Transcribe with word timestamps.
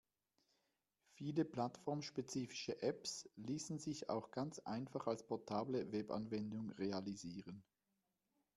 Viele 1.11 1.45
plattformspezifische 1.45 2.81
Apps 2.81 3.29
ließen 3.35 3.77
sich 3.77 4.09
auch 4.09 4.31
ganz 4.31 4.57
einfach 4.57 5.05
als 5.05 5.21
portable 5.27 5.91
Webanwendung 5.91 6.71
realisieren. 6.71 7.63